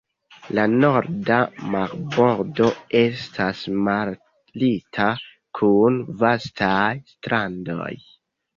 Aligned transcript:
La 0.59 0.63
norda 0.69 1.35
marbordo 1.75 2.71
estas 3.01 3.61
malalta, 3.89 5.13
kun 5.61 6.03
vastaj 6.25 6.91
strandoj. 7.15 7.95